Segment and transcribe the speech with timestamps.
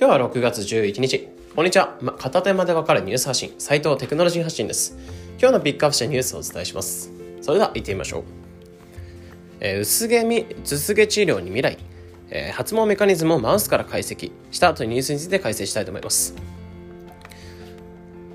[0.00, 1.28] 今日は6月11日。
[1.54, 1.98] こんにちは。
[2.00, 4.96] ま、片手間でわかるニュース発信、斉藤テクノロジー発信です。
[5.38, 7.12] 今日のピックアップしたニュースをお伝えします。
[7.42, 8.24] それでは行ってみましょう。
[9.60, 11.76] えー、薄毛み、頭毛治療に未来、
[12.30, 16.34] えー、発毛メカニズムをマウスから解析したというニュースについて解説したいと思います。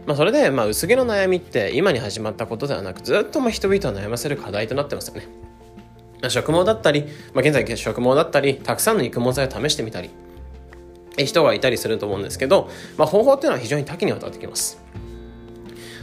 [0.05, 5.27] まあ、それで、まあ、薄毛の悩みって今に始まったことではなく、ずっとまあ人々を悩ませる課題となってますよね。
[6.21, 10.12] まあ、植毛だったり、まあ、現在植毛だったり、たくさんの育毛剤を試してみたり、
[11.18, 14.82] 人がいたりすると思うんですけど、まあ、方法っていうのは非常に多岐にわたってきます。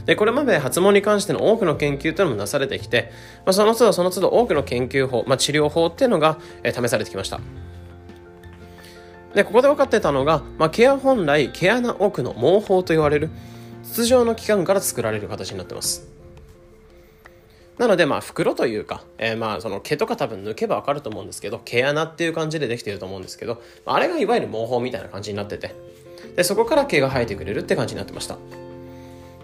[0.06, 3.12] で、これまで発毛に関しての多くの研究というのもなされてきて、
[3.44, 7.40] まあ、その都度その都度多くの研究法、まあ、治療法っていうのが、えー、試されてきました。
[9.34, 13.30] で、ここで分かってたのが、まあ、毛は本来毛穴奥の毛包と言われる
[13.84, 16.08] 筒状の器官から作られる形になってます。
[17.82, 25.74] なので、まあ、袋というか、えー、まあ、その毛とか多分抜けばわかると思うんですけど、毛穴っていう感じでできてると思うんですけど、あれがいわゆる毛包みたいな感じになってて、
[26.36, 28.36] で、そこから毛が生えてくれるって感じになってました。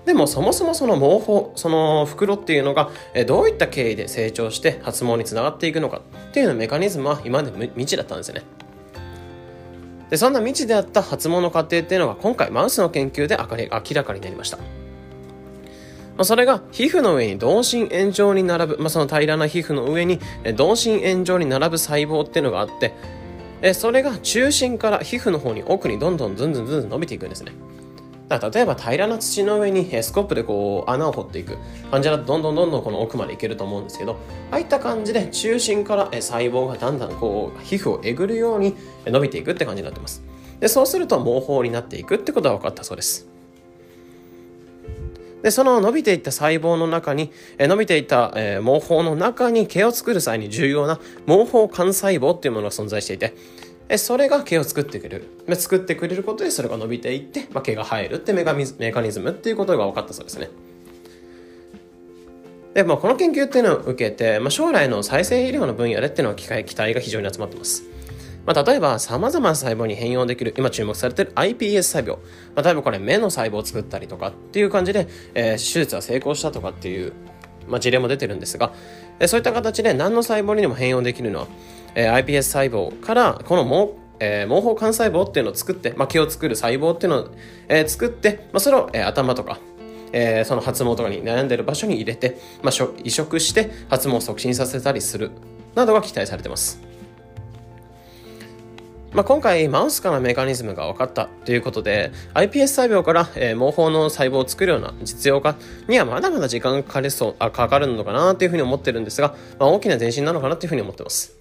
[0.07, 8.43] でもそもそもその毛包、その袋っていうのが、えどういった経緯で成長して発毛につながっていくのかっていうのメカニズムは今まで未知だったんですよね。
[10.11, 14.59] で、そんな未知であった発毛の過程っていうのが今回マウスの研究で明らかになりました。
[16.19, 20.19] まあ、それが皮膚の上に同心円状に並ぶ、まあ、その平らな皮膚の上に
[20.57, 22.93] 同心円状に並ぶ細胞っていうのがあって、
[23.63, 27.53] えそれが中心から皮膚の方に奥にどんどんずんずんずん伸びていくんですね。
[28.27, 31.57] だ例えば平らな土の上にスコップでこう穴を掘っていく。
[31.93, 34.17] 感じだとどんどんどんどんこの奥までいけると思うんですけど
[34.51, 40.25] ああいった感じで中心から細胞がだんだんこう皮膚をえぐるように伸びていくって感じになってます。
[40.59, 43.28] でそうすると毛包になっていくってことが分かったそうです。
[45.43, 53.35] で、その伸びていった細胞の中に、え伸びていった、え毛包の中に毛を作る際に重要な毛包幹細胞っていうものが存在していて、
[53.89, 55.29] えそれが毛を作ってくれる。
[55.57, 60.51] 作ってくれることでそれが伸びていって、まあ、毛が生えるってメカメカニズムっていうことが分かったそうですね。
[62.75, 67.85] で、まあ、この研究っていうのを受けて、まあ、将来の再生医療の分野でっていうのは期待が非常に集まってます。
[68.49, 72.23] まあ、例えば様々な細胞に変容できる今注目されている iPS 細胞、ま
[72.57, 77.13] あ、例えばこれ目の細胞を作ったりとかっていう感じで、えー、手術は成功したとかっていう、
[77.69, 78.73] まあ、事例も出てるんですが、
[79.21, 81.47] えー、そういった形で何の細胞にでも変容できるのは、
[81.95, 87.31] えー、iPS 細胞からこの毛えー、毛包幹細胞っていうのを作って、まあ、毛を作る細胞っていうのを、
[87.69, 89.61] えー、作って、まあ、それを、えー、頭とか、
[90.11, 95.31] えー、その発毛とかに悩んでる場所に入れて、まあ、移植して発毛を促進させたりする
[95.77, 96.88] などが期待されてます。
[99.13, 105.57] まあ、今回マウスからメカニズムが分かったということで iPS 細胞から、えー、毛包の細胞を作るような実用化
[105.89, 111.35] にはまだまだ時間がかかりそうあかかるのかなというふうに思ってるんですが、まあ、大きな前進なのかなというふうに思ってます。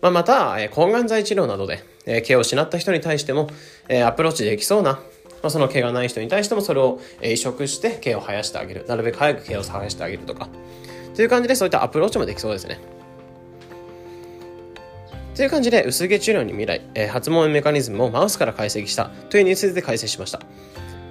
[0.00, 3.50] まあ、また、えー、抗がん剤治療などで、えー、毛を失った人に対しても、
[3.88, 5.00] えー、アプローチできそうな、ま
[5.42, 8.86] あ、その毛がない人に対してもそれを、えー、移植して毛を生やしてあげる。
[8.88, 10.48] なるべく早く毛を生やしてあげるとか。
[11.14, 12.97] という感じでそういったアプローチもできそうですね。
[15.38, 20.40] という感じで薄毛治療に未来、えー、発毛メカニズムをマウスから解析したというニュースで解説しました。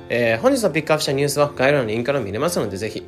[0.10, 3.06] えー、本日のピックアップしたニュースは概要欄のリンクから見れますのでぜひ。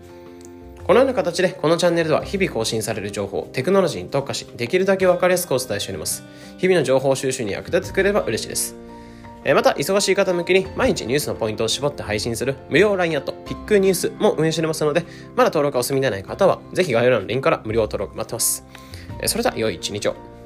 [0.86, 6.24] このような形でこのチャンネルでは日々更新される情報、テクノロジーに特化し、できるだけわかりやすくお伝えしております。
[6.58, 8.78] 日々の情報収集に役立ててくれれば嬉しいです。
[9.44, 15.04] えまた、忙しい方向けに毎日ニュースのポイントを絞って配信する無料 LINE アットピックニュースも運営しておりますので、
[15.36, 18.66] まだ登録がお済みでない方は、ぜひ概要欄のリンクから無料登録待ってます。
[19.26, 20.39] それでは、良い一日を。